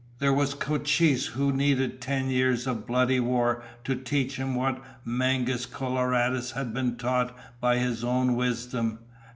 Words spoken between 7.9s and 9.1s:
own wisdom.